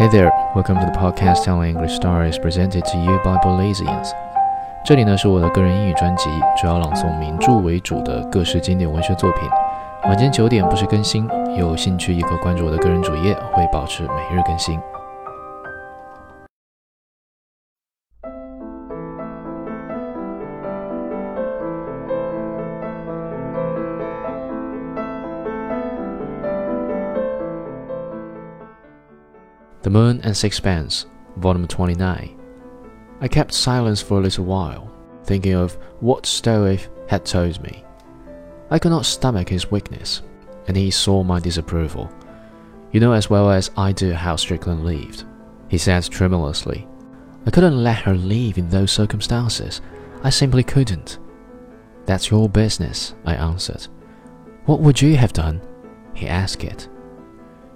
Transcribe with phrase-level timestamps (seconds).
[0.00, 4.08] Hey there, welcome to the podcast telling English stories presented to you by Belizeans。
[4.82, 9.42] 这里呢是我的个人英语专辑，主要朗诵名著为主的各式经典文学作品。
[10.04, 14.80] 晚间九点不时更新，有兴趣也可关注我的个人主页，会保持每日更新。
[29.82, 31.06] The Moon and Sixpence,
[31.38, 32.38] Volume 29.
[33.22, 34.92] I kept silence for a little while,
[35.24, 37.82] thinking of what Stroeve had told me.
[38.70, 40.20] I could not stomach his weakness,
[40.68, 42.12] and he saw my disapproval.
[42.92, 45.24] You know as well as I do how Strickland lived,
[45.68, 46.86] he said tremulously.
[47.46, 49.80] I couldn't let her leave in those circumstances.
[50.22, 51.18] I simply couldn't.
[52.04, 53.86] That's your business, I answered.
[54.66, 55.62] What would you have done?
[56.12, 56.86] He asked it.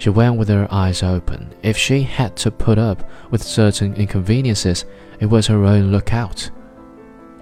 [0.00, 1.54] She went with her eyes open.
[1.62, 4.86] If she had to put up with certain inconveniences,
[5.20, 6.50] it was her own lookout.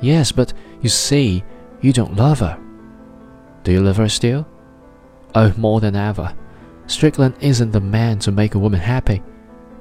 [0.00, 1.44] Yes, but you see,
[1.80, 2.58] you don't love her.
[3.62, 4.44] Do you love her still?
[5.36, 6.34] Oh, more than ever.
[6.88, 9.22] Strickland isn't the man to make a woman happy.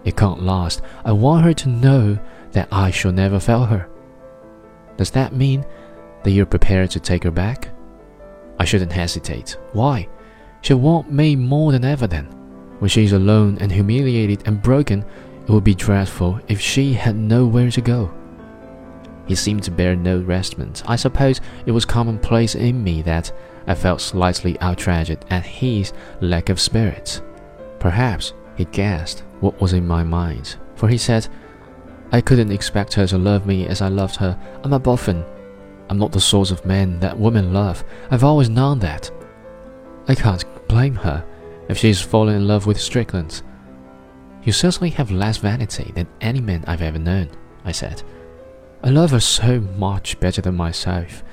[0.05, 0.83] It can't last.
[1.03, 2.19] I want her to know
[2.51, 3.89] that I shall never fail her.
[4.97, 5.65] Does that mean
[6.23, 7.69] that you're prepared to take her back?
[8.59, 9.57] I shouldn't hesitate.
[9.73, 10.07] Why?
[10.61, 12.37] She'll want me more than ever then.
[12.79, 15.03] When she is alone and humiliated and broken,
[15.47, 18.13] it would be dreadful if she had nowhere to go.
[19.25, 20.83] He seemed to bear no resentment.
[20.87, 23.31] I suppose it was commonplace in me that
[23.65, 27.21] I felt slightly outraged at his lack of spirit.
[27.79, 31.27] Perhaps he guessed what was in my mind, for he said,
[32.11, 34.39] I couldn't expect her to love me as I loved her.
[34.63, 35.25] I'm a boffin.
[35.89, 37.83] I'm not the sort of man that women love.
[38.09, 39.11] I've always known that.
[40.07, 41.25] I can't blame her
[41.69, 43.41] if she's fallen in love with Strickland.
[44.43, 47.29] You certainly have less vanity than any man I've ever known,
[47.65, 48.03] I said.
[48.83, 51.23] I love her so much better than myself.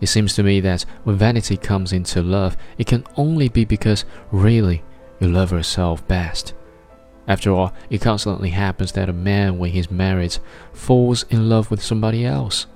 [0.00, 4.04] It seems to me that when vanity comes into love, it can only be because
[4.30, 4.84] really
[5.20, 6.54] you love yourself best.
[7.26, 10.38] After all, it constantly happens that a man, when he's married,
[10.72, 12.66] falls in love with somebody else.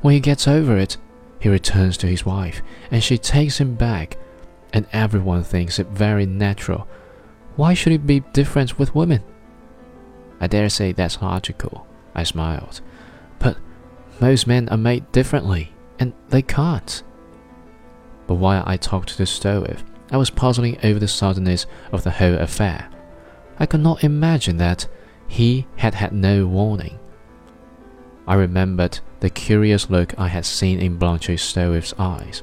[0.00, 0.96] When he gets over it,
[1.40, 4.16] he returns to his wife, and she takes him back
[4.74, 6.86] and everyone thinks it very natural.
[7.54, 9.22] Why should it be different with women?
[10.40, 12.80] I dare say that's logical, I smiled.
[13.38, 13.56] But
[14.20, 17.02] most men are made differently, and they can't.
[18.26, 22.34] But while I talked to Stroeve, I was puzzling over the suddenness of the whole
[22.34, 22.90] affair.
[23.60, 24.88] I could not imagine that
[25.28, 26.98] he had had no warning.
[28.26, 32.42] I remembered the curious look I had seen in Blanche Stroeve's eyes.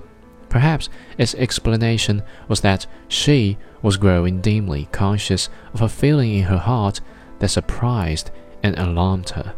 [0.52, 6.58] Perhaps its explanation was that she was growing dimly conscious of a feeling in her
[6.58, 7.00] heart
[7.40, 9.56] that surprised and alarmed her.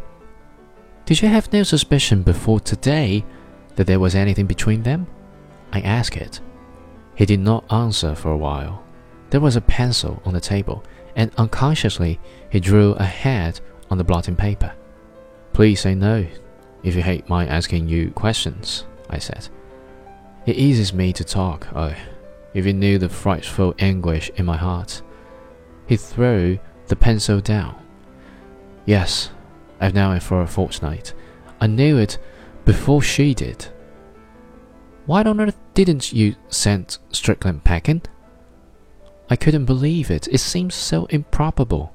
[1.04, 3.24] Did you have no suspicion before today
[3.74, 5.08] that there was anything between them?
[5.72, 6.40] I asked it.
[7.16, 8.84] He did not answer for a while.
[9.30, 10.84] There was a pencil on the table,
[11.16, 13.60] and unconsciously he drew a head
[13.90, 14.72] on the blotting paper.
[15.52, 16.24] Please say no
[16.84, 19.48] if you hate my asking you questions, I said.
[20.46, 21.94] It eases me to talk, oh,
[22.52, 25.02] if you knew the frightful anguish in my heart.
[25.86, 27.76] He threw the pencil down.
[28.86, 29.30] Yes,
[29.80, 31.14] I've known it for a fortnight.
[31.60, 32.18] I knew it
[32.64, 33.66] before she did.
[35.06, 38.02] Why on earth didn't you send Strickland packing?
[39.28, 40.28] I couldn't believe it.
[40.28, 41.94] It seemed so improbable.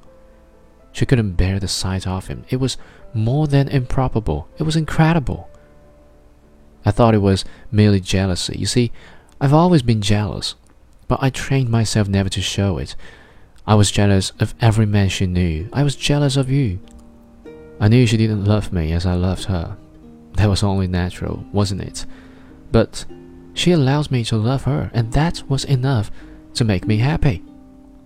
[0.92, 2.44] She couldn't bear the sight of him.
[2.48, 2.76] It was
[3.14, 4.48] more than improbable.
[4.58, 5.49] It was incredible.
[6.84, 8.56] I thought it was merely jealousy.
[8.58, 8.92] You see,
[9.40, 10.54] I've always been jealous,
[11.08, 12.96] but I trained myself never to show it.
[13.66, 15.68] I was jealous of every man she knew.
[15.72, 16.80] I was jealous of you.
[17.78, 19.76] I knew she didn't love me as I loved her.
[20.34, 22.06] That was only natural, wasn't it?
[22.72, 23.04] But
[23.54, 26.10] she allows me to love her, and that was enough
[26.54, 27.42] to make me happy.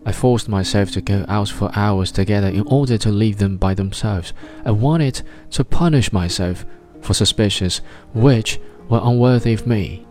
[0.06, 3.74] I forced myself to go out for hours together in order to leave them by
[3.74, 4.32] themselves.
[4.64, 5.22] I wanted
[5.52, 6.66] to punish myself
[7.04, 8.58] for suspicions which
[8.88, 10.06] were unworthy of me.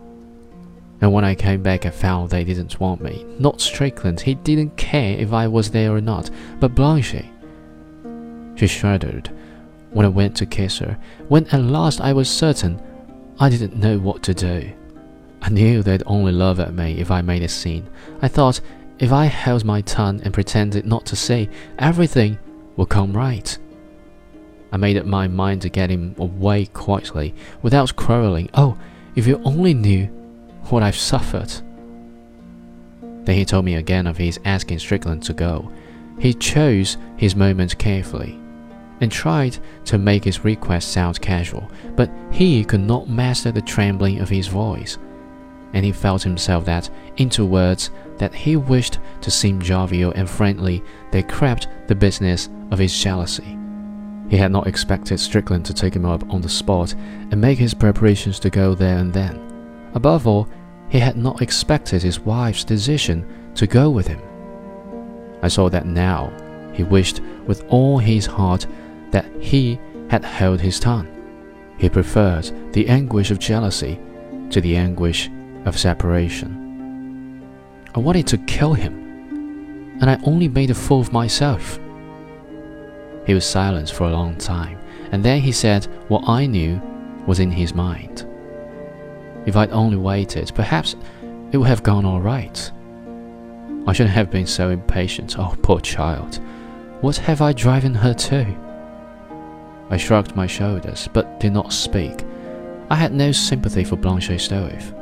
[1.00, 3.26] And when I came back, I found they didn't want me.
[3.38, 6.30] Not Strickland, he didn't care if I was there or not,
[6.60, 7.24] but Blanche.
[8.54, 9.30] She shuddered
[9.90, 10.98] when I went to kiss her.
[11.28, 12.80] When at last I was certain,
[13.38, 14.72] I didn't know what to do.
[15.42, 17.88] I knew they'd only laugh at me if I made a scene.
[18.22, 18.60] I thought
[18.98, 22.38] if I held my tongue and pretended not to see, everything
[22.76, 23.58] would come right.
[24.74, 27.32] I made up my mind to get him away quietly,
[27.62, 28.50] without quarreling.
[28.54, 28.76] Oh,
[29.14, 30.06] if you only knew
[30.64, 31.52] what I've suffered.
[33.00, 35.70] Then he told me again of his asking Strickland to go.
[36.18, 38.36] he chose his moments carefully
[39.00, 44.18] and tried to make his request sound casual, but he could not master the trembling
[44.18, 44.98] of his voice,
[45.72, 50.82] and he felt himself that into words that he wished to seem jovial and friendly
[51.12, 53.56] there crept the business of his jealousy.
[54.28, 57.74] He had not expected Strickland to take him up on the spot and make his
[57.74, 59.40] preparations to go there and then.
[59.94, 60.48] Above all,
[60.88, 64.20] he had not expected his wife's decision to go with him.
[65.42, 66.32] I saw that now
[66.72, 68.66] he wished with all his heart
[69.10, 69.78] that he
[70.08, 71.08] had held his tongue.
[71.78, 73.98] He preferred the anguish of jealousy
[74.50, 75.30] to the anguish
[75.64, 76.60] of separation.
[77.94, 81.78] I wanted to kill him, and I only made a fool of myself.
[83.26, 84.78] He was silent for a long time,
[85.12, 86.80] and then he said what I knew
[87.26, 88.26] was in his mind.
[89.46, 90.96] If I'd only waited, perhaps
[91.52, 92.70] it would have gone all right.
[93.86, 95.38] I shouldn't have been so impatient.
[95.38, 96.40] Oh, poor child.
[97.00, 98.46] What have I driven her to?
[99.90, 102.24] I shrugged my shoulders, but did not speak.
[102.90, 104.94] I had no sympathy for Blanche Stroeve,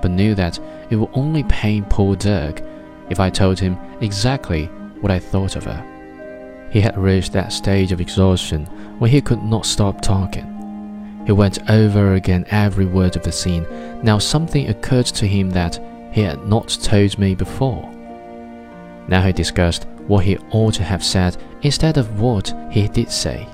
[0.00, 0.58] but knew that
[0.90, 2.62] it would only pain poor Dirk
[3.10, 4.66] if I told him exactly
[5.00, 5.84] what I thought of her.
[6.72, 8.64] He had reached that stage of exhaustion
[8.98, 10.48] where he could not stop talking.
[11.26, 13.66] He went over again every word of the scene.
[14.02, 15.78] Now something occurred to him that
[16.12, 17.88] he had not told me before.
[19.06, 23.46] Now he discussed what he ought to have said instead of what he did say.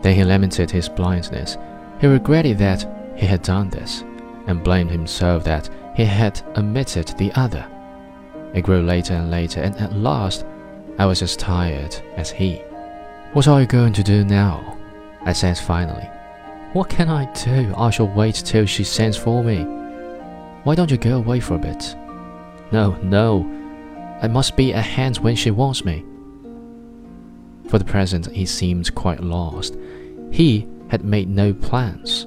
[0.00, 1.58] Then he lamented his blindness.
[2.00, 2.86] He regretted that
[3.16, 4.04] he had done this,
[4.46, 7.66] and blamed himself that he had omitted the other.
[8.54, 10.44] It grew later and later, and at last
[10.98, 12.56] I was as tired as he.
[13.32, 14.76] What are you going to do now?
[15.22, 16.08] I said finally.
[16.72, 17.74] What can I do?
[17.76, 19.64] I shall wait till she sends for me.
[20.64, 21.96] Why don't you go away for a bit?
[22.72, 23.42] No, no.
[24.22, 26.04] I must be at hand when she wants me.
[27.68, 29.76] For the present, he seemed quite lost.
[30.30, 32.26] He had made no plans.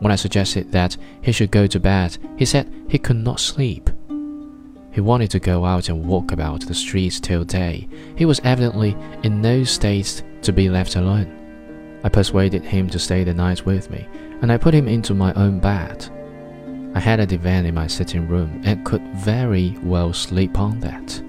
[0.00, 3.90] When I suggested that he should go to bed, he said he could not sleep.
[4.98, 7.86] He wanted to go out and walk about the streets till day.
[8.16, 12.00] He was evidently in no state to be left alone.
[12.02, 14.08] I persuaded him to stay the night with me,
[14.42, 16.10] and I put him into my own bed.
[16.96, 21.22] I had a divan in my sitting room and could very well sleep on that.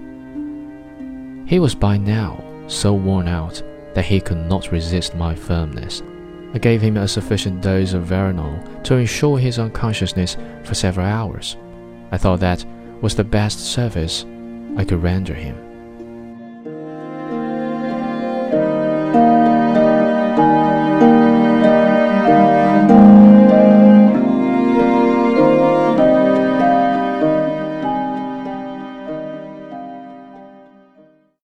[1.48, 3.62] He was by now so worn out
[3.94, 6.02] that he could not resist my firmness.
[6.56, 11.56] I gave him a sufficient dose of veronal to ensure his unconsciousness for several hours.
[12.12, 12.66] I thought that
[13.02, 14.26] was the best service
[14.78, 15.69] I could render him.